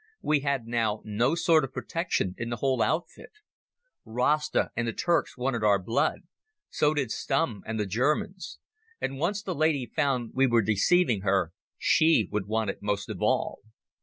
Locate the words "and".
4.75-4.87, 7.67-7.79, 8.99-9.19